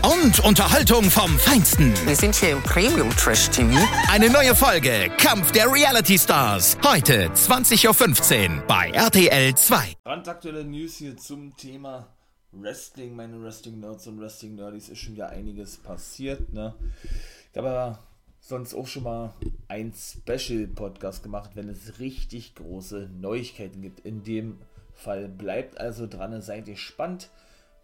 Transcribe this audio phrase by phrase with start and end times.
[0.00, 1.92] Und Unterhaltung vom Feinsten.
[2.06, 3.78] Wir sind hier im Premium Trash TV.
[4.10, 6.76] Eine neue Folge Kampf der Reality Stars.
[6.82, 9.96] Heute 20.15 Uhr bei RTL 2.
[10.04, 12.08] Brandaktuelle News hier zum Thema
[12.52, 13.14] Wrestling.
[13.14, 16.52] Meine Wrestling Nerds und Wrestling Nerdies ist schon ja einiges passiert.
[16.52, 16.74] Ne?
[17.50, 17.98] Ich habe aber
[18.40, 19.34] sonst auch schon mal
[19.68, 24.00] ein Special-Podcast gemacht, wenn es richtig große Neuigkeiten gibt.
[24.00, 24.58] In dem
[24.94, 27.30] Fall bleibt also dran, seid ihr gespannt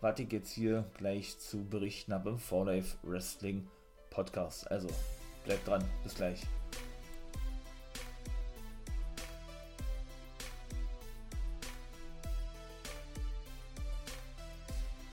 [0.00, 3.66] was ich jetzt hier gleich zu berichten habe im 4Life Wrestling
[4.10, 4.70] Podcast.
[4.70, 4.88] Also
[5.44, 6.40] bleibt dran, bis gleich.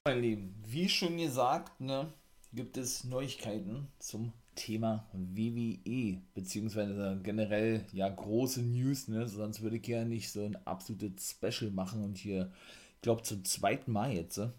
[0.08, 2.14] Mein Lieben, wie schon gesagt, ne,
[2.54, 9.28] gibt es Neuigkeiten zum Thema WWE, beziehungsweise generell ja große News, ne?
[9.28, 12.52] Sonst würde ich ja nicht so ein absolutes Special machen und hier,
[12.98, 14.54] ich glaube, zum zweiten Mal jetzt, ne?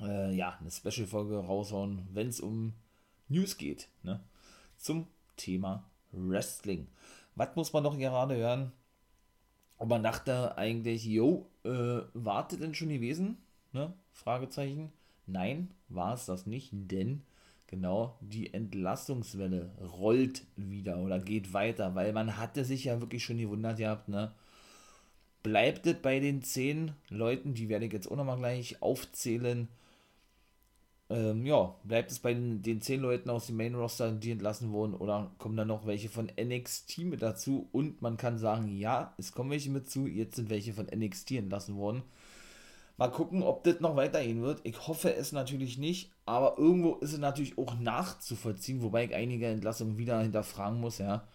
[0.00, 2.74] Äh, ja, eine Special-Folge raushauen, wenn es um
[3.28, 4.20] News geht, ne?
[4.76, 6.86] Zum Thema Wrestling.
[7.34, 8.72] Was muss man doch gerade hören?
[9.78, 13.38] Und man dachte eigentlich, jo, äh, wartet denn schon gewesen?
[13.72, 13.92] Ne?
[14.12, 14.92] Fragezeichen.
[15.26, 17.22] Nein, war es das nicht, denn
[17.66, 23.38] genau die Entlastungswelle rollt wieder oder geht weiter, weil man hatte sich ja wirklich schon
[23.38, 24.32] gewundert gehabt, ne?
[25.42, 29.68] Bleibt es bei den zehn Leuten, die werde ich jetzt auch nochmal gleich aufzählen,
[31.10, 34.70] ähm, ja, bleibt es bei den, den zehn Leuten aus dem Main Roster, die entlassen
[34.70, 37.68] wurden, oder kommen dann noch welche von NXT mit dazu?
[37.72, 41.32] Und man kann sagen, ja, es kommen welche mit zu, jetzt sind welche von NXT
[41.32, 42.04] entlassen worden.
[42.96, 44.60] Mal gucken, ob das noch weitergehen wird.
[44.62, 49.46] Ich hoffe es natürlich nicht, aber irgendwo ist es natürlich auch nachzuvollziehen, wobei ich einige
[49.48, 51.26] Entlassungen wieder hinterfragen muss, ja.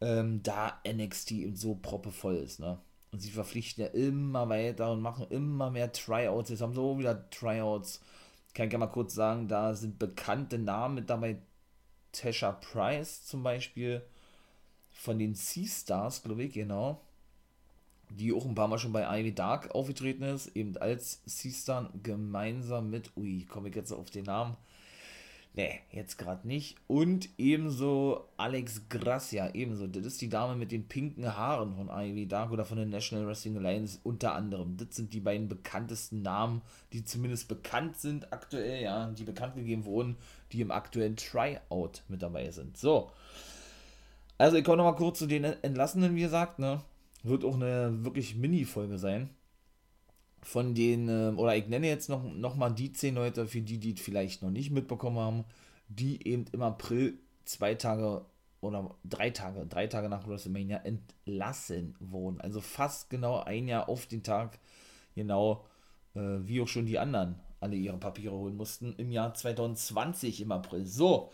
[0.00, 2.80] Ähm, da NXT eben so proppevoll ist, ne?
[3.12, 6.50] Und sie verpflichten ja immer weiter und machen immer mehr Tryouts.
[6.50, 8.00] Jetzt haben sie auch wieder Tryouts
[8.54, 11.38] kann ich ja mal kurz sagen, da sind bekannte Namen mit dabei.
[12.12, 14.02] Tasha Price zum Beispiel
[14.92, 17.00] von den Sea-Stars, glaube ich, genau.
[18.10, 22.90] Die auch ein paar Mal schon bei Ivy Dark aufgetreten ist, eben als Sea-Star gemeinsam
[22.90, 24.56] mit, ui, komme ich jetzt auf den Namen,
[25.56, 26.76] Nee, jetzt gerade nicht.
[26.88, 29.86] Und ebenso Alex Gracia, ebenso.
[29.86, 33.28] Das ist die Dame mit den pinken Haaren von Ivy Dark oder von der National
[33.28, 34.76] Wrestling Alliance unter anderem.
[34.76, 36.60] Das sind die beiden bekanntesten Namen,
[36.92, 40.16] die zumindest bekannt sind aktuell, ja, die bekannt gegeben wurden,
[40.50, 42.76] die im aktuellen Tryout mit dabei sind.
[42.76, 43.12] So.
[44.38, 46.82] Also ich komme nochmal kurz zu den Entlassenen, wie gesagt, ne?
[47.22, 49.30] Wird auch eine wirklich Mini-Folge sein
[50.44, 53.78] von den, ähm, oder ich nenne jetzt noch, noch mal die zehn Leute, für die,
[53.78, 55.44] die vielleicht noch nicht mitbekommen haben,
[55.88, 58.24] die eben im April zwei Tage
[58.60, 62.40] oder drei Tage, drei Tage nach WrestleMania entlassen wurden.
[62.40, 64.58] Also fast genau ein Jahr auf den Tag,
[65.14, 65.64] genau
[66.14, 70.52] äh, wie auch schon die anderen alle ihre Papiere holen mussten im Jahr 2020 im
[70.52, 70.86] April.
[70.86, 71.30] So,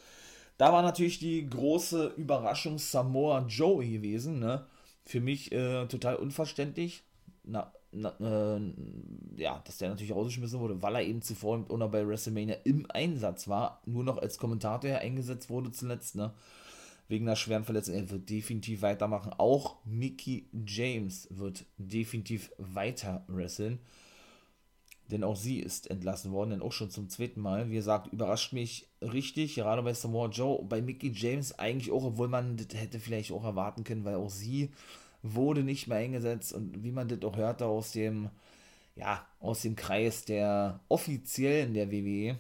[0.58, 4.38] da war natürlich die große Überraschung Samoa Joe gewesen.
[4.38, 4.66] Ne?
[5.04, 7.02] Für mich äh, total unverständlich.
[7.50, 8.60] Na, na, äh,
[9.36, 12.86] ja, dass der natürlich rausgeschmissen wurde, weil er eben zuvor auch noch bei WrestleMania im
[12.88, 16.32] Einsatz war, nur noch als Kommentator eingesetzt wurde zuletzt, ne?
[17.08, 17.96] Wegen einer schweren Verletzung.
[17.96, 19.32] Er wird definitiv weitermachen.
[19.36, 23.80] Auch Mickey James wird definitiv weiter wresteln.
[25.10, 27.68] Denn auch sie ist entlassen worden, denn auch schon zum zweiten Mal.
[27.68, 32.28] Wie gesagt, überrascht mich richtig, gerade bei Samoa Joe, bei Mickey James eigentlich auch, obwohl
[32.28, 34.70] man das hätte vielleicht auch erwarten können, weil auch sie
[35.22, 38.30] wurde nicht mehr eingesetzt und wie man das auch hörte aus dem,
[38.96, 42.38] ja, aus dem Kreis der Offiziellen der WWE,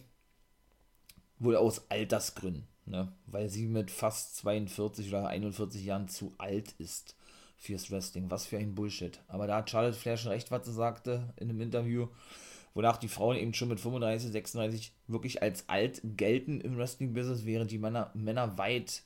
[1.38, 3.12] wohl aus Altersgründen, ne?
[3.26, 7.16] weil sie mit fast 42 oder 41 Jahren zu alt ist
[7.56, 8.30] fürs Wrestling.
[8.30, 9.20] Was für ein Bullshit.
[9.28, 12.08] Aber da hat Charlotte Flair schon recht, was sie sagte in einem Interview,
[12.74, 17.70] wonach die Frauen eben schon mit 35, 36 wirklich als alt gelten im Wrestling-Business, während
[17.70, 19.02] die Männer, Männer weit,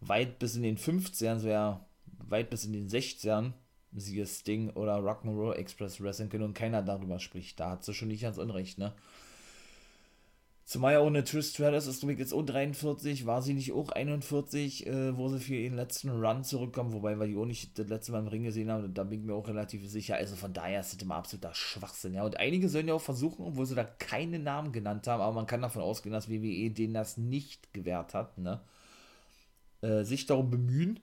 [0.00, 1.84] weit bis in den 50ern, so ja
[2.28, 3.52] weit bis in den 60ern,
[3.92, 7.60] siehe Sting oder Rock'n'Roll Express Wrestling können und keiner darüber spricht.
[7.60, 8.92] Da hat sie schon nicht ganz unrecht, ne?
[10.66, 15.14] Zumal ja ohne Trish Stratus ist jetzt auch 43, war sie nicht auch 41, äh,
[15.14, 18.20] wo sie für ihren letzten Run zurückkommen, wobei wir die auch nicht das letzte Mal
[18.20, 20.16] im Ring gesehen haben, da bin ich mir auch relativ sicher.
[20.16, 22.24] Also von daher ist das immer absoluter Schwachsinn, ja.
[22.24, 25.46] Und einige sollen ja auch versuchen, obwohl sie da keine Namen genannt haben, aber man
[25.46, 28.62] kann davon ausgehen, dass WWE denen das nicht gewährt hat, ne?
[29.82, 30.98] Äh, sich darum bemühen,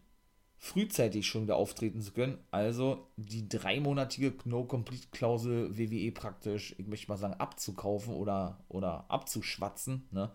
[0.63, 2.37] frühzeitig schon wieder auftreten zu können.
[2.51, 10.31] Also die dreimonatige No-Complete-Klausel WWE praktisch, ich möchte mal sagen, abzukaufen oder, oder abzuschwatzen, ne?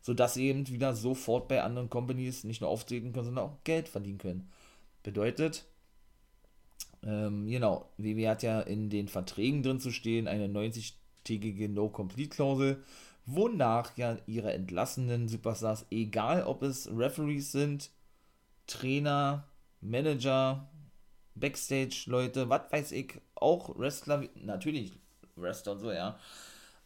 [0.00, 3.88] sodass sie eben wieder sofort bei anderen Companies nicht nur auftreten können, sondern auch Geld
[3.88, 4.50] verdienen können.
[5.02, 5.66] Bedeutet,
[7.02, 12.82] ähm, genau, WWE hat ja in den Verträgen drin zu stehen, eine 90-tägige No-Complete-Klausel,
[13.26, 17.90] wonach ja ihre entlassenen Superstars, egal ob es Referees sind,
[18.66, 19.49] Trainer,
[19.80, 20.68] Manager,
[21.34, 24.92] Backstage-Leute, was weiß ich, auch Wrestler, natürlich
[25.36, 26.18] Wrestler und so, ja,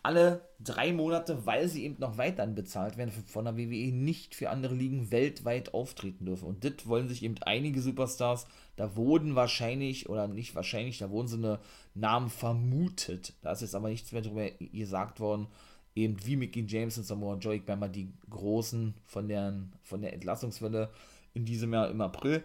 [0.05, 4.51] alle drei Monate, weil sie eben noch weiterhin bezahlt werden von der WWE, nicht für
[4.51, 6.45] andere Ligen weltweit auftreten dürfen.
[6.45, 8.47] Und das wollen sich eben einige Superstars,
[8.77, 11.59] da wurden wahrscheinlich, oder nicht wahrscheinlich, da wurden so eine
[11.95, 13.33] Namen vermutet.
[13.41, 15.47] Da ist jetzt aber nichts mehr darüber gesagt worden,
[15.95, 20.13] eben wie Mickey James und Samoa Joe, ich mal die Großen von der, von der
[20.13, 20.91] Entlassungswelle
[21.33, 22.45] in diesem Jahr im April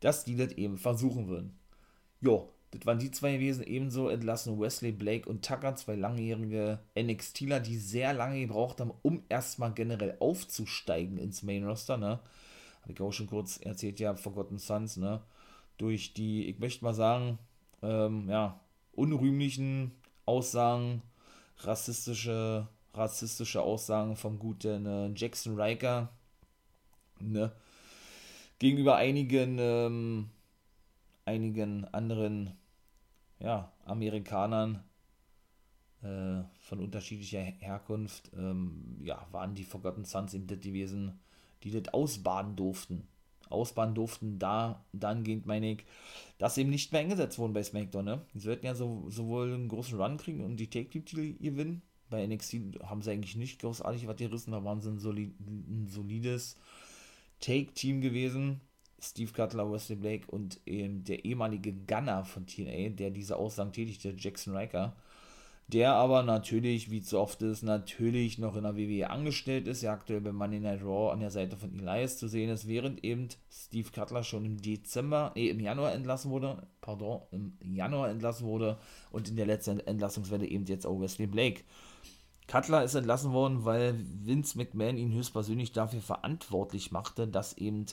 [0.00, 1.58] dass die das eben versuchen würden.
[2.20, 7.60] Jo, das waren die zwei gewesen, ebenso entlassen Wesley Blake und Tucker, zwei langjährige NXTler,
[7.60, 12.20] die sehr lange gebraucht haben, um erstmal generell aufzusteigen ins Main Roster, ne?
[12.82, 15.20] Habe ich auch schon kurz erzählt, ja, Forgotten Sons, ne?
[15.78, 17.38] Durch die, ich möchte mal sagen,
[17.82, 18.60] ähm, ja,
[18.92, 19.92] unrühmlichen
[20.24, 21.02] Aussagen,
[21.58, 26.10] rassistische, rassistische Aussagen vom guten äh, Jackson Riker,
[27.18, 27.52] ne?
[28.60, 30.30] Gegenüber einigen, ähm,
[31.24, 32.52] einigen anderen
[33.40, 34.84] ja, Amerikanern
[36.02, 41.18] äh, von unterschiedlicher Herkunft, ähm, ja, waren die Forgotten Sons eben das gewesen,
[41.64, 43.08] die das ausbaden durften.
[43.48, 45.84] Ausbaden durften, da, dahingehend meine ich,
[46.38, 48.04] dass eben nicht mehr eingesetzt wurden bei SmackDown.
[48.04, 48.20] Ne?
[48.32, 51.82] Die sollten ja so, sowohl einen großen Run kriegen und die Take-Titel gewinnen.
[52.10, 55.88] Bei NXT haben sie eigentlich nicht großartig was gerissen, da waren sie ein, solid, ein
[55.88, 56.56] solides
[57.40, 58.60] Take-Team gewesen.
[59.02, 64.14] Steve Cutler, Wesley Blake und ähm, der ehemalige Gunner von TNA, der diese Aussagen tätigte,
[64.16, 64.94] Jackson Riker,
[65.72, 69.92] der aber natürlich, wie so oft ist, natürlich noch in der WWE angestellt ist, der
[69.92, 73.28] aktuell bei Monday Night Raw an der Seite von Elias zu sehen ist, während eben
[73.50, 78.78] Steve Cutler schon im Dezember, nee, im Januar entlassen wurde, pardon, im Januar entlassen wurde
[79.12, 81.62] und in der letzten Entlassungswelle eben jetzt auch Wesley Blake.
[82.50, 87.86] Cutler ist entlassen worden, weil Vince McMahon ihn höchstpersönlich dafür verantwortlich machte, dass eben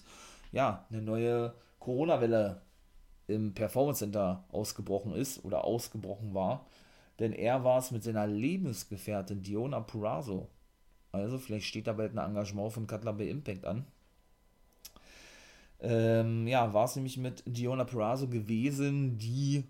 [0.51, 2.63] ja eine neue Corona-Welle
[3.27, 6.65] im Performance Center ausgebrochen ist oder ausgebrochen war.
[7.19, 10.49] Denn er war es mit seiner Lebensgefährtin Diona Purazo.
[11.11, 13.85] Also vielleicht steht da bald ein Engagement von Cutler bei Impact an.
[15.79, 19.65] Ähm, ja, war es nämlich mit Diona Purazo gewesen, die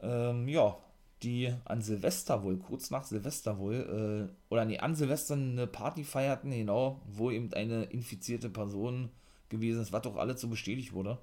[0.00, 0.76] ähm, ja,
[1.22, 6.04] die an Silvester wohl, kurz nach Silvester wohl, äh, oder nee, an Silvester eine Party
[6.04, 9.10] feierten, genau, wo eben eine infizierte Person
[9.48, 11.18] gewesen ist, was doch alles so bestätigt wurde.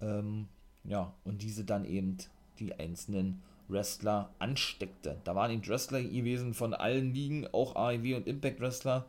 [0.00, 0.48] Ähm,
[0.84, 2.18] ja, und diese dann eben
[2.58, 5.18] die einzelnen Wrestler ansteckte.
[5.24, 9.06] Da waren eben Wrestler gewesen von allen Ligen, auch AEW und Impact Wrestler.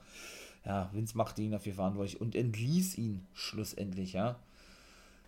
[0.66, 4.40] Ja, Vince machte ihn dafür verantwortlich und entließ ihn schlussendlich, ja.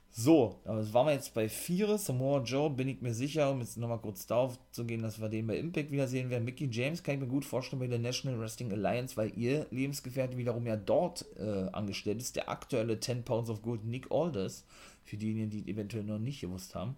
[0.09, 1.99] So, das waren wir jetzt bei Viere.
[1.99, 5.29] Samoa Joe bin ich mir sicher, um jetzt nochmal kurz darauf zu gehen, dass wir
[5.29, 6.43] den bei Impact wiedersehen werden.
[6.43, 10.37] Mickey James kann ich mir gut vorstellen bei der National Wrestling Alliance, weil ihr Lebensgefährte
[10.37, 12.35] wiederum ja dort äh, angestellt ist.
[12.35, 14.65] Der aktuelle 10 Pounds of Gold Nick Alders,
[15.03, 16.95] für diejenigen, die eventuell noch nicht gewusst haben.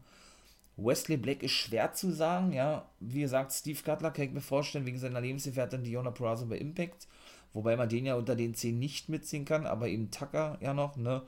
[0.78, 2.90] Wesley Black ist schwer zu sagen, ja.
[3.02, 7.08] Wie gesagt, Steve Cutler kann ich mir vorstellen, wegen seiner Lebensgefährtin Diona Purazo bei Impact.
[7.52, 10.96] Wobei man den ja unter den 10 nicht mitziehen kann, aber eben Tucker ja noch,
[10.96, 11.24] ne.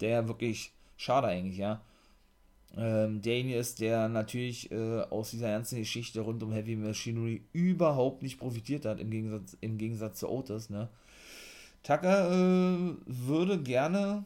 [0.00, 1.82] Der wirklich Schade eigentlich, ja.
[2.76, 8.22] Ähm, derjenige ist, der natürlich äh, aus dieser ganzen Geschichte rund um Heavy Machinery überhaupt
[8.22, 10.88] nicht profitiert hat, im Gegensatz, im Gegensatz zu Otis, ne.
[11.82, 14.24] Tucker äh, würde gerne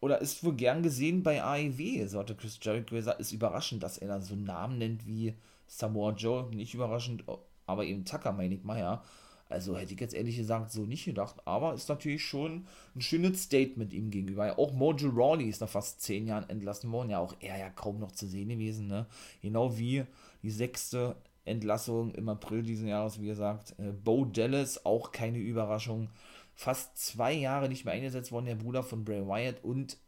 [0.00, 3.20] oder ist wohl gern gesehen bei AEW, so hatte Chris Jericho gesagt.
[3.20, 5.34] Ist überraschend, dass er da so Namen nennt wie
[5.66, 6.48] Samoa Joe.
[6.54, 7.24] Nicht überraschend,
[7.66, 9.02] aber eben Tucker, meine ich mal, ja.
[9.48, 13.44] Also hätte ich jetzt ehrlich gesagt so nicht gedacht, aber ist natürlich schon ein schönes
[13.44, 14.58] Statement ihm gegenüber.
[14.58, 18.00] Auch Mojo Rawley ist nach fast zehn Jahren entlassen worden, ja auch er ja kaum
[18.00, 19.06] noch zu sehen gewesen, ne?
[19.42, 20.04] Genau wie
[20.42, 23.78] die sechste Entlassung im April diesen Jahres, wie gesagt.
[23.78, 26.10] Äh, Bo Dallas, auch keine Überraschung.
[26.54, 29.98] Fast zwei Jahre nicht mehr eingesetzt worden, der Bruder von Bray Wyatt und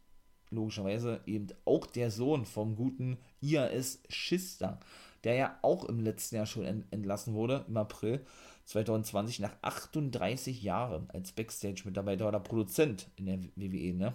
[0.49, 4.79] logischerweise eben auch der Sohn vom guten IAS Schister
[5.23, 8.25] der ja auch im letzten Jahr schon entlassen wurde, im April
[8.69, 14.13] 2020, nach 38 Jahren als Backstage-Mitarbeiter oder Produzent in der WWE, ne?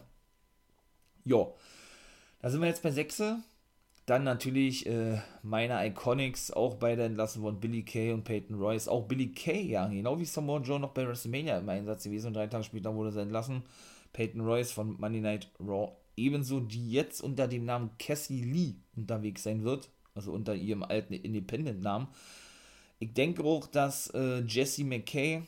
[1.25, 1.57] Jo,
[2.41, 3.23] da sind wir jetzt bei 6.
[4.07, 8.87] Dann natürlich äh, meine Iconics, auch beide entlassen worden, Billy Kay und Peyton Royce.
[8.87, 12.35] Auch Billy Kay, ja, genau wie Samoa Joe noch bei WrestleMania im Einsatz gewesen und
[12.35, 13.63] drei Tage später wurde sie entlassen.
[14.13, 19.43] Peyton Royce von Monday Night Raw ebenso, die jetzt unter dem Namen Cassie Lee unterwegs
[19.43, 22.07] sein wird, also unter ihrem alten Independent-Namen.
[23.05, 25.43] Ich denke auch, dass äh, Jesse McKay,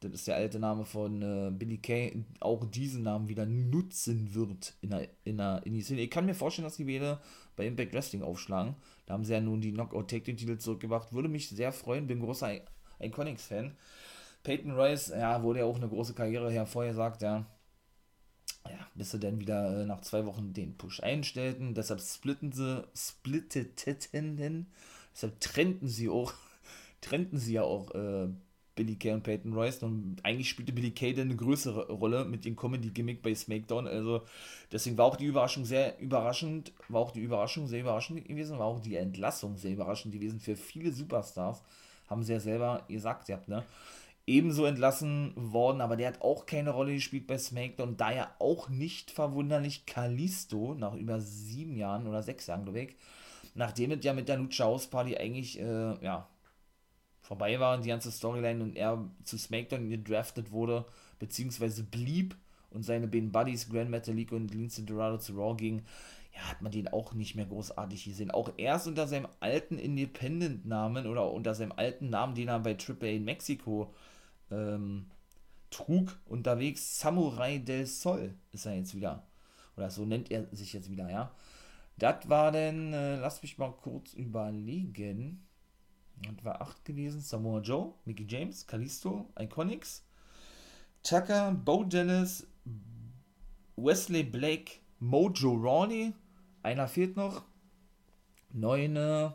[0.00, 4.74] das ist der alte Name von äh, Billy Kay, auch diesen Namen wieder nutzen wird
[4.80, 6.00] in der, in der in die Szene.
[6.00, 7.20] Ich kann mir vorstellen, dass die wieder
[7.54, 8.76] bei Impact Wrestling aufschlagen.
[9.04, 11.12] Da haben sie ja nun die Knockout Take den Titel zurückgebracht.
[11.12, 12.60] Würde mich sehr freuen, bin großer
[12.98, 13.76] Iconics-Fan.
[14.42, 17.44] Peyton Royce, ja, wurde ja auch eine große Karriere hervorgesagt, ja.
[18.64, 21.74] Ja, bis sie dann wieder äh, nach zwei Wochen den Push einstellten.
[21.74, 24.66] Deshalb splitten sie, splitteten,
[25.12, 26.32] deshalb trennten sie auch,
[27.02, 28.28] trennten sie ja auch äh,
[28.74, 29.82] Billy Kay und Peyton Royce.
[29.82, 33.86] Und eigentlich spielte Billy Kay dann eine größere Rolle mit dem Comedy-Gimmick bei SmackDown.
[33.86, 34.22] Also
[34.70, 38.66] deswegen war auch die Überraschung sehr überraschend, war auch die Überraschung sehr überraschend gewesen, war
[38.66, 41.62] auch die Entlassung sehr überraschend gewesen für viele Superstars.
[42.08, 43.64] Haben sie ja selber gesagt, ihr habt, ne?
[44.24, 47.96] Ebenso entlassen worden, aber der hat auch keine Rolle gespielt bei SmackDown.
[47.96, 52.96] Daher auch nicht verwunderlich Kalisto nach über sieben Jahren oder sechs Jahren, glaube ich.
[53.56, 56.28] Nachdem es ja mit der Lucha House Party eigentlich, äh, ja,
[57.22, 60.84] vorbei war, die ganze Storyline und er zu SmackDown gedraftet wurde,
[61.18, 62.36] beziehungsweise blieb
[62.70, 65.86] und seine beiden Buddies Grand Metalico und Lince Dorado zu Raw gingen,
[66.34, 68.30] ja, hat man den auch nicht mehr großartig gesehen.
[68.30, 73.06] Auch erst unter seinem alten Independent-Namen oder unter seinem alten Namen, den er bei AAA
[73.06, 73.94] in Mexiko
[74.50, 75.06] ähm,
[75.70, 79.26] trug, unterwegs, Samurai del Sol ist er jetzt wieder.
[79.76, 81.34] Oder so nennt er sich jetzt wieder, ja.
[81.98, 85.46] Das war denn, äh, lass mich mal kurz überlegen.
[86.28, 87.20] Und war 8 gewesen.
[87.20, 90.04] Samoa Joe, Mickey James, Kalisto, Iconics,
[91.02, 92.46] Tucker, Bo Dallas,
[93.76, 96.12] Wesley Blake, Mojo Rawley.
[96.62, 97.42] Einer fehlt noch.
[98.50, 99.34] Neune.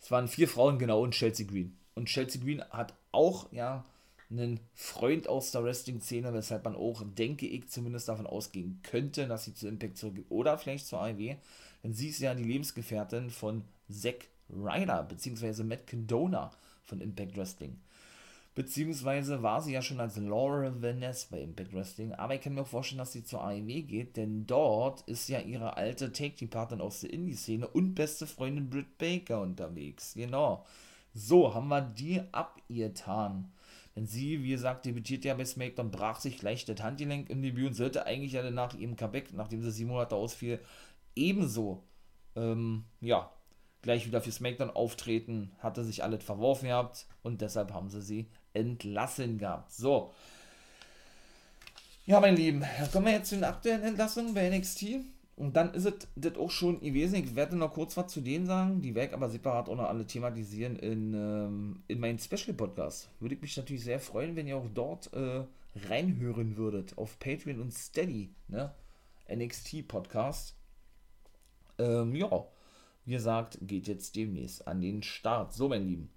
[0.00, 1.76] Es waren vier Frauen, genau, und Chelsea Green.
[1.94, 3.84] Und Chelsea Green hat auch, ja,
[4.30, 9.44] einen Freund aus der Wrestling-Szene, weshalb man auch, denke ich, zumindest davon ausgehen könnte, dass
[9.44, 11.36] sie zu Impact zurückgeht oder vielleicht zur AEW.
[11.82, 16.50] Denn sie ist ja die Lebensgefährtin von Zack Ryder, beziehungsweise Matt Condona
[16.84, 17.78] von Impact Wrestling.
[18.54, 22.62] Beziehungsweise war sie ja schon als Laura Vaness bei Impact Wrestling, aber ich kann mir
[22.62, 27.02] auch vorstellen, dass sie zur AEW geht, denn dort ist ja ihre alte Take-Team-Partnerin aus
[27.02, 30.14] der Indie-Szene und beste Freundin Britt Baker unterwegs.
[30.14, 30.64] Genau.
[31.14, 33.52] So, haben wir die abgetan.
[33.94, 37.68] Denn sie, wie gesagt, debütiert ja bei SmackDown, brach sich gleich das Handgelenk im Debüt
[37.68, 40.58] und sollte eigentlich ja nach ihrem Comeback, nachdem sie sieben Monate ausfiel,
[41.14, 41.84] ebenso,
[42.34, 43.30] ähm, ja,
[43.82, 48.26] gleich wieder für SmackDown auftreten, hatte sich alles verworfen gehabt und deshalb haben sie sie
[48.52, 49.72] entlassen gehabt.
[49.72, 50.12] So.
[52.06, 54.86] Ja, meine Lieben, kommen wir jetzt zu den aktuellen Entlassungen bei NXT.
[55.36, 57.14] Und dann ist es das auch schon gewesen.
[57.14, 58.82] Ich werde noch kurz was zu denen sagen.
[58.82, 63.08] Die werde ich aber separat auch noch alle thematisieren in, ähm, in meinen Special-Podcast.
[63.20, 65.44] Würde ich mich natürlich sehr freuen, wenn ihr auch dort äh,
[65.88, 66.98] reinhören würdet.
[66.98, 68.30] Auf Patreon und Steady.
[68.48, 68.74] Ne?
[69.28, 70.56] NXT-Podcast.
[71.78, 72.48] Ähm, ja
[73.08, 75.54] wie gesagt, geht jetzt demnächst an den Start.
[75.54, 76.10] So, mein Lieben.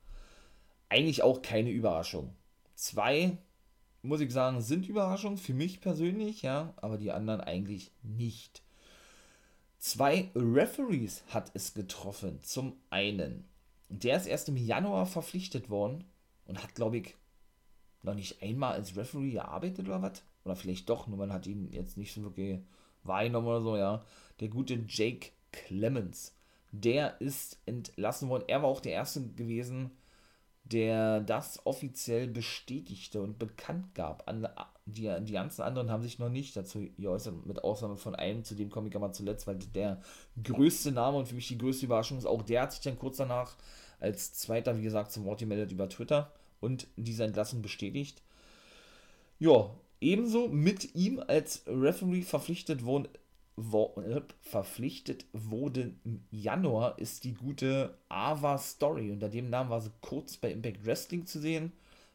[0.89, 2.35] Eigentlich auch keine Überraschung.
[2.75, 3.37] Zwei,
[4.01, 8.61] muss ich sagen, sind Überraschungen für mich persönlich, ja, aber die anderen eigentlich nicht.
[9.77, 12.39] Zwei Referees hat es getroffen.
[12.43, 13.45] Zum einen,
[13.87, 16.03] der ist erst im Januar verpflichtet worden
[16.45, 17.15] und hat, glaube ich,
[18.03, 20.23] noch nicht einmal als Referee gearbeitet oder was?
[20.43, 22.59] Oder vielleicht doch, nur man hat ihn jetzt nicht so wirklich
[23.03, 24.03] wahrgenommen oder so, ja.
[24.41, 26.35] Der gute Jake Clemens
[26.71, 28.45] der ist entlassen worden.
[28.47, 29.91] Er war auch der Erste gewesen,
[30.63, 34.25] der das offiziell bestätigte und bekannt gab.
[34.85, 38.55] Die, die ganzen anderen haben sich noch nicht dazu geäußert, mit Ausnahme von einem, zu
[38.55, 40.01] dem komme ich aber zuletzt, weil der
[40.41, 43.17] größte Name und für mich die größte Überraschung ist, auch der hat sich dann kurz
[43.17, 43.55] danach
[43.99, 48.21] als Zweiter, wie gesagt, zum Wort gemeldet über Twitter und diese Entlassung bestätigt.
[49.39, 53.09] Ja, ebenso mit ihm als Referee verpflichtet worden wo,
[54.41, 59.11] verpflichtet wurde im Januar, ist die gute Ava Story.
[59.11, 61.71] Unter dem Namen war sie kurz bei Impact Wrestling zu sehen.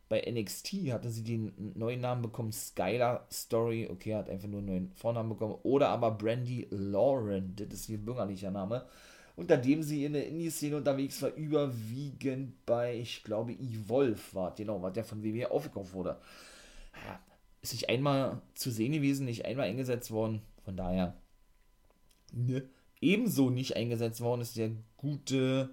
[0.09, 3.89] Bei NXT hatte sie den neuen Namen bekommen, Skylar Story.
[3.91, 5.57] Okay, hat einfach nur einen neuen Vornamen bekommen.
[5.65, 8.87] Oder aber Brandy Lauren, das ist ihr bürgerlicher Name.
[9.35, 14.55] Unter dem sie in der Indie-Szene unterwegs war, überwiegend bei, ich glaube, Evolve war.
[14.55, 16.19] Genau, war der von WWE aufgekauft wurde.
[17.61, 20.41] Ist nicht einmal zu sehen gewesen, nicht einmal eingesetzt worden.
[20.65, 21.15] Von daher
[23.01, 25.71] ebenso nicht eingesetzt worden ist der gute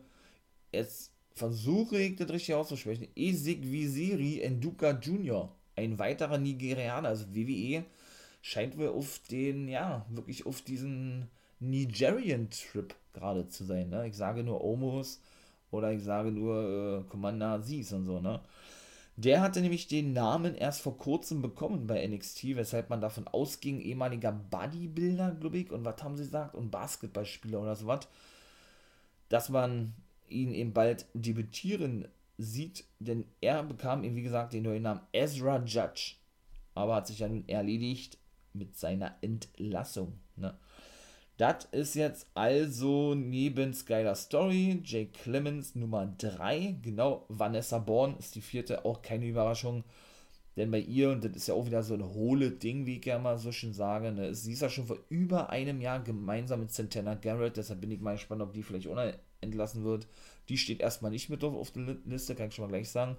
[0.74, 7.84] jetzt versuche ich das richtig auszusprechen, Esik Visiri Enduka Jr., ein weiterer Nigerianer, also WWE,
[8.42, 11.30] scheint wohl auf den, ja, wirklich auf diesen
[11.60, 13.90] Nigerian-Trip gerade zu sein.
[13.90, 14.08] Ne?
[14.08, 15.22] Ich sage nur Omos
[15.72, 18.42] oder ich sage nur äh, Commander Aziz und so, ne?
[19.16, 23.80] Der hatte nämlich den Namen erst vor kurzem bekommen bei NXT, weshalb man davon ausging,
[23.80, 28.08] ehemaliger Bodybuilder, glaube ich, und was haben sie gesagt, und Basketballspieler oder so was,
[29.30, 29.94] dass man
[30.30, 32.08] ihn eben bald debütieren
[32.40, 36.16] sieht, denn er bekam eben, wie gesagt, den neuen Namen Ezra Judge,
[36.74, 38.18] aber hat sich dann erledigt
[38.54, 40.14] mit seiner Entlassung.
[40.36, 40.58] Ne?
[41.38, 48.36] Das ist jetzt also neben Skylar Story, Jake Clemens Nummer 3, genau, Vanessa Bourne ist
[48.36, 49.84] die vierte, auch keine Überraschung,
[50.56, 53.06] denn bei ihr, und das ist ja auch wieder so ein hohle Ding, wie ich
[53.06, 56.60] ja mal so schön sage, ne, sie ist ja schon vor über einem Jahr gemeinsam
[56.60, 60.08] mit Santana Garrett, deshalb bin ich mal gespannt, ob die vielleicht ohne entlassen wird.
[60.50, 63.18] Die steht erstmal nicht mit auf der Liste, kann ich schon mal gleich sagen.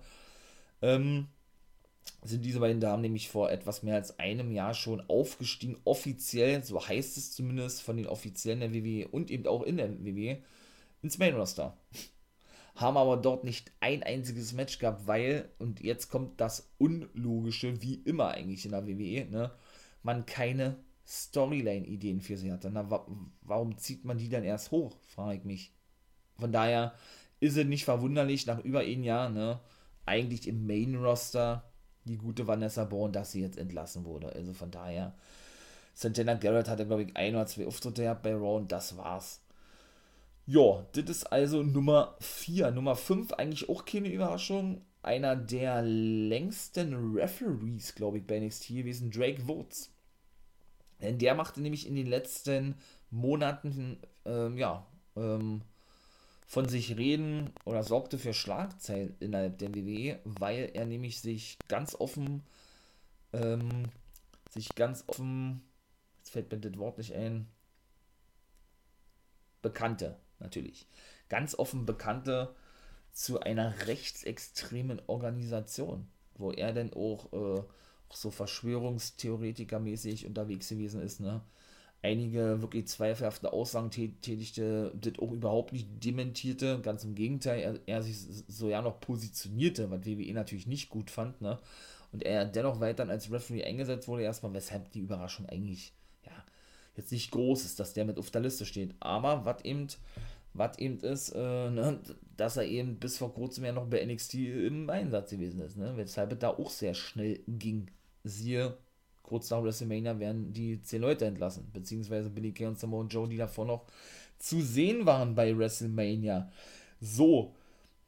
[0.82, 1.28] Ähm,
[2.22, 6.86] sind diese beiden Damen nämlich vor etwas mehr als einem Jahr schon aufgestiegen, offiziell, so
[6.86, 10.38] heißt es zumindest von den Offiziellen der WWE und eben auch in der WWE,
[11.02, 11.76] ins Main Roster.
[12.76, 17.94] Haben aber dort nicht ein einziges Match gehabt, weil, und jetzt kommt das Unlogische, wie
[17.94, 19.52] immer eigentlich in der WWE, ne,
[20.02, 22.70] man keine Storyline-Ideen für sie hatte.
[22.70, 23.06] Na, wa
[23.42, 25.72] warum zieht man die dann erst hoch, frage ich mich.
[26.38, 26.94] Von daher
[27.38, 29.60] ist es nicht verwunderlich, nach über ein Jahr, ne,
[30.06, 31.70] eigentlich im Main Roster
[32.04, 34.32] die gute Vanessa Bourne, dass sie jetzt entlassen wurde.
[34.34, 35.14] Also von daher,
[35.94, 39.40] Santana Garrett hatte, glaube ich, ein oder zwei Auftritte gehabt bei Raw und das war's.
[40.46, 42.70] Ja, das ist also Nummer 4.
[42.70, 44.82] Nummer 5, eigentlich auch keine Überraschung.
[45.02, 49.90] Einer der längsten Referees, glaube ich, bei NXT gewesen, Drake Woods.
[51.00, 52.76] Denn der machte nämlich in den letzten
[53.10, 55.62] Monaten, ähm, ja, ähm,
[56.46, 61.94] von sich reden oder sorgte für Schlagzeilen innerhalb der WWE, weil er nämlich sich ganz
[61.94, 62.42] offen,
[63.32, 63.84] ähm,
[64.50, 65.62] sich ganz offen,
[66.18, 67.48] jetzt fällt mir das Wort nicht ein,
[69.62, 70.86] bekannte, natürlich,
[71.28, 72.54] ganz offen bekannte
[73.12, 77.62] zu einer rechtsextremen Organisation, wo er dann auch, äh,
[78.08, 81.40] auch so Verschwörungstheoretiker-mäßig unterwegs gewesen ist, ne?
[82.04, 88.02] Einige wirklich zweifelhafte Aussagen tätigte, das auch überhaupt nicht dementierte, ganz im Gegenteil, er, er
[88.02, 91.58] sich so ja noch positionierte, was WWE natürlich nicht gut fand, ne?
[92.12, 96.44] Und er dennoch weiterhin als Referee eingesetzt wurde, erstmal, weshalb die Überraschung eigentlich, ja,
[96.94, 98.94] jetzt nicht groß ist, dass der mit auf der Liste steht.
[99.00, 99.88] Aber was eben,
[100.52, 101.98] was eben ist, äh, ne,
[102.36, 105.94] dass er eben bis vor kurzem ja noch bei NXT im Einsatz gewesen ist, ne?
[105.96, 107.90] Weshalb es da auch sehr schnell ging.
[108.24, 108.76] Siehe
[109.24, 113.36] kurz nach WrestleMania werden die 10 Leute entlassen, beziehungsweise Billy Kay und Samoa Joe, die
[113.36, 113.86] davor noch
[114.38, 116.52] zu sehen waren bei WrestleMania.
[117.00, 117.54] So,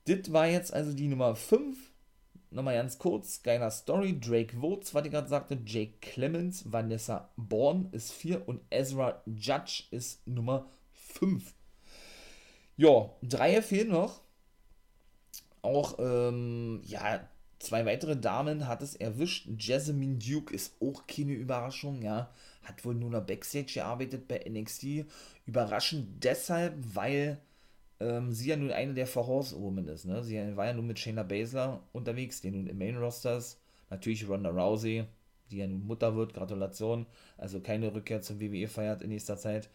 [0.05, 1.76] das war jetzt also die Nummer 5.
[2.50, 4.18] Nochmal ganz kurz, geiler Story.
[4.20, 9.85] Drake Woods, was ich gerade sagte, Jake Clemens, Vanessa Bourne ist 4 und Ezra Judge
[9.90, 11.55] ist Nummer 5.
[12.76, 14.20] Ja, drei fehlen noch.
[15.62, 19.49] Auch, ähm, ja, Zwei weitere Damen hat es erwischt.
[19.59, 22.31] Jasmine Duke ist auch keine Überraschung, ja.
[22.62, 25.07] Hat wohl nur noch Backstage gearbeitet bei NXT.
[25.47, 27.38] Überraschend deshalb, weil
[28.01, 30.23] ähm, sie ja nun eine der Four Horsewomen ist, ne.
[30.23, 33.59] Sie war ja nun mit Shayna Baszler unterwegs, die nun im Main Rosters.
[33.88, 35.05] Natürlich Ronda Rousey,
[35.51, 37.07] die ja nun Mutter wird, Gratulation.
[37.38, 39.71] Also keine Rückkehr zum WWE feiert in nächster Zeit.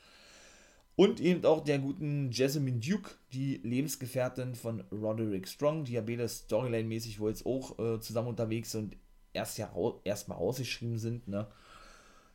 [0.95, 6.27] Und eben auch der guten Jasmine Duke, die Lebensgefährtin von Roderick Strong, die ja beide
[6.27, 8.95] Storyline-mäßig wohl jetzt auch äh, zusammen unterwegs und
[9.33, 9.71] erst ja
[10.03, 11.47] erstmal ausgeschrieben sind, ne?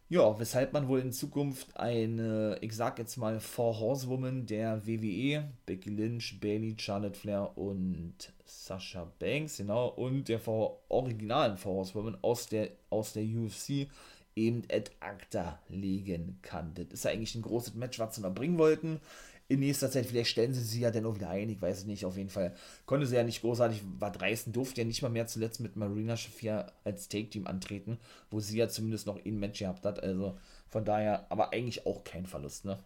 [0.09, 5.51] Ja, weshalb man wohl in Zukunft eine, ich sag jetzt mal, Four Horsewoman der WWE,
[5.67, 8.15] Becky Lynch, Bailey, Charlotte Flair und
[8.45, 13.89] Sasha Banks, genau, und der Four, originalen Four Horsewoman aus der, aus der UFC
[14.37, 16.75] eben ad acta legen kann.
[16.75, 19.01] Das ist ja eigentlich ein großes Match, was sie noch bringen wollten.
[19.49, 21.85] In nächster Zeit, vielleicht stellen sie sie ja dann auch wieder ein, ich weiß es
[21.87, 22.55] nicht, auf jeden Fall.
[22.85, 26.17] Konnte sie ja nicht großartig, war dreisten, durfte ja nicht mal mehr zuletzt mit Marina
[26.17, 27.99] Shafir als Take-Team antreten,
[28.31, 30.37] wo sie ja zumindest noch ein Match gehabt hat, also
[30.69, 32.79] von daher, aber eigentlich auch kein Verlust, ne?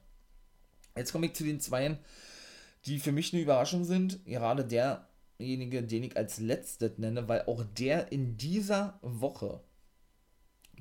[0.97, 1.99] Jetzt komme ich zu den Zweien,
[2.85, 4.25] die für mich eine Überraschung sind.
[4.27, 9.61] Gerade derjenige, den ich als letztes nenne, weil auch der in dieser Woche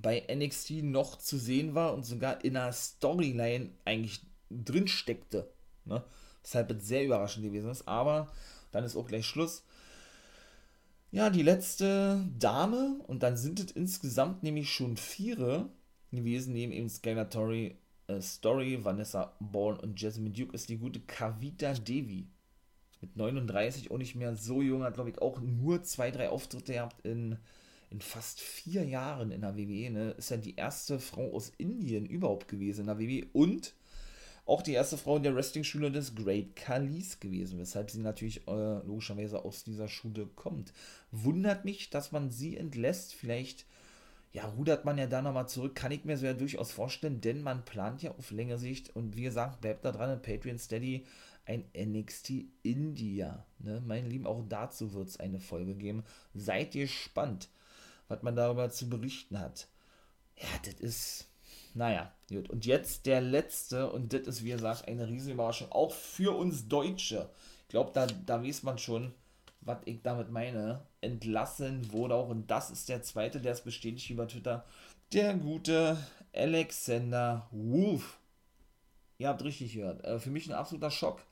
[0.01, 5.51] bei NXT noch zu sehen war und sogar in einer Storyline eigentlich drin steckte.
[5.85, 6.03] Ne?
[6.41, 7.87] Weshalb es sehr überraschend gewesen ist.
[7.87, 8.31] Aber
[8.71, 9.63] dann ist auch gleich Schluss.
[11.11, 15.69] Ja, die letzte Dame, und dann sind es insgesamt nämlich schon vier
[16.11, 20.99] gewesen, neben eben Skylar Tori, äh, Story, Vanessa Bourne und Jasmine Duke, ist die gute
[20.99, 22.27] Kavita Devi.
[23.01, 26.73] mit 39 auch nicht mehr so jung, hat glaube ich auch nur zwei, drei Auftritte
[26.73, 27.37] gehabt in,
[27.89, 29.89] in fast vier Jahren in der WWE.
[29.89, 30.11] Ne?
[30.11, 33.73] Ist ja die erste Frau aus Indien überhaupt gewesen in der WWE und
[34.45, 38.79] auch die erste Frau in der Wrestling-Schule des Great Kalis gewesen, weshalb sie natürlich äh,
[38.85, 40.73] logischerweise aus dieser Schule kommt.
[41.11, 43.13] Wundert mich, dass man sie entlässt.
[43.13, 43.67] Vielleicht,
[44.33, 45.75] ja, rudert man ja da nochmal zurück.
[45.75, 49.15] Kann ich mir so ja durchaus vorstellen, denn man plant ja auf längere Sicht und
[49.15, 51.05] wie gesagt, bleibt da dran, Patreon Steady
[51.45, 53.45] ein NXT India.
[53.59, 53.83] Ne?
[53.85, 56.03] Mein Lieben, auch dazu wird es eine Folge geben.
[56.33, 57.49] Seid ihr gespannt,
[58.09, 59.69] was man darüber zu berichten hat.
[60.35, 61.29] Ja, das ist
[61.73, 62.49] naja, gut.
[62.49, 66.67] Und jetzt der letzte, und das ist, wie gesagt, eine riesige Überraschung, auch für uns
[66.67, 67.29] Deutsche.
[67.63, 69.13] Ich glaube, da, da weiß man schon,
[69.61, 70.81] was ich damit meine.
[71.01, 74.65] Entlassen wurde auch, und das ist der zweite, der es bestätigt über Twitter,
[75.13, 75.97] der gute
[76.33, 78.19] Alexander Wolf.
[79.17, 80.03] Ihr habt richtig gehört.
[80.03, 81.23] Äh, für mich ein absoluter Schock.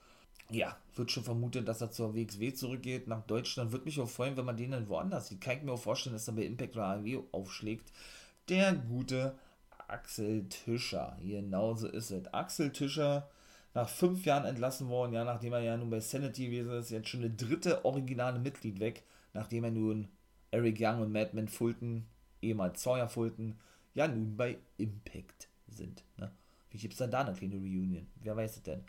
[0.49, 3.71] Ja, wird schon vermutet, dass er zur WXW zurückgeht nach Deutschland.
[3.71, 5.41] Würde mich auch freuen, wenn man den dann woanders sieht.
[5.41, 7.91] Kann ich mir auch vorstellen, dass er bei Impact oder AEW aufschlägt.
[8.47, 9.35] Der gute
[9.87, 11.17] Axel Tischer.
[11.21, 12.33] Genauso ist es.
[12.33, 13.29] Axel Tischer
[13.73, 17.09] nach fünf Jahren entlassen worden, ja, nachdem er ja nun bei Sanity gewesen ist, jetzt
[17.09, 20.07] schon eine dritte originale Mitglied weg, nachdem er nun
[20.49, 22.05] Eric Young und Madman Fulton,
[22.41, 23.59] ehemals Sawyer Fulton,
[23.93, 26.03] ja nun bei Impact sind.
[26.17, 26.31] Ne?
[26.71, 28.07] Wie gibt es dann da eine kleine Reunion?
[28.23, 28.81] Wer weiß es denn?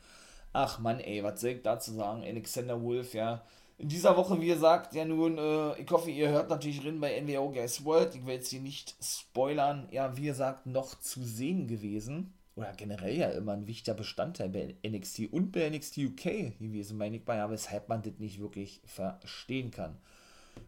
[0.52, 2.22] Ach man, ey, was soll ich dazu sagen?
[2.22, 3.44] Alexander Wolf, ja,
[3.78, 7.20] in dieser Woche, wie gesagt, ja nun, äh, ich hoffe, ihr hört natürlich drin bei
[7.20, 8.12] NWO Guys World.
[8.16, 9.88] Ich will jetzt hier nicht spoilern.
[9.92, 12.34] Ja, wie gesagt, noch zu sehen gewesen.
[12.56, 17.18] Oder generell ja immer ein wichtiger Bestandteil bei NXT und bei NXT UK gewesen, meine
[17.18, 19.96] ich bei, ja, weshalb man das nicht wirklich verstehen kann.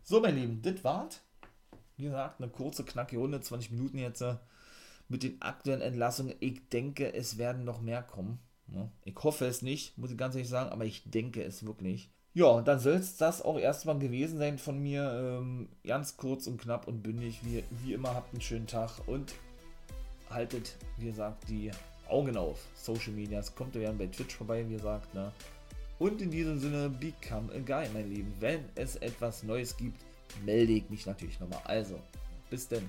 [0.05, 1.21] So, mein Lieben, das war's.
[1.97, 4.37] Wie gesagt, eine kurze, knackige Runde, 20 Minuten jetzt äh,
[5.09, 6.37] mit den aktuellen Entlassungen.
[6.39, 8.39] Ich denke, es werden noch mehr kommen.
[8.73, 8.91] Ne?
[9.05, 12.11] Ich hoffe es nicht, muss ich ganz ehrlich sagen, aber ich denke es wirklich.
[12.33, 15.11] Ja, dann soll es das auch erstmal gewesen sein von mir.
[15.13, 17.41] Ähm, ganz kurz und knapp und bündig.
[17.43, 19.35] Wie, wie immer, habt einen schönen Tag und
[20.31, 21.73] haltet, wie gesagt, die
[22.09, 22.61] Augen auf.
[22.75, 23.55] Social Medias.
[23.55, 25.13] Kommt ihr bei Twitch vorbei, wie gesagt.
[25.13, 25.33] Ne?
[25.99, 28.33] Und in diesem Sinne, become a guy, mein Lieben.
[28.39, 30.01] Wenn es etwas Neues gibt,
[30.45, 31.61] melde ich mich natürlich nochmal.
[31.65, 31.99] Also,
[32.49, 32.89] bis denn.